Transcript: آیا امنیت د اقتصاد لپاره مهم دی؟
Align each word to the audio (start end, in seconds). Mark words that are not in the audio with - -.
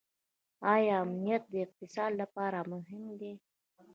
آیا 0.73 0.95
امنیت 1.03 1.43
د 1.51 1.55
اقتصاد 1.65 2.11
لپاره 2.21 2.59
مهم 2.71 3.03
دی؟ 3.19 3.33